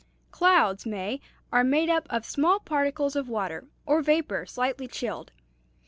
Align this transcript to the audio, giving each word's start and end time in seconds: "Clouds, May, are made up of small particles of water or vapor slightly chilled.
"Clouds, 0.31 0.83
May, 0.87 1.21
are 1.51 1.63
made 1.63 1.87
up 1.87 2.07
of 2.09 2.25
small 2.25 2.59
particles 2.59 3.15
of 3.15 3.29
water 3.29 3.65
or 3.85 4.01
vapor 4.01 4.47
slightly 4.47 4.87
chilled. 4.87 5.31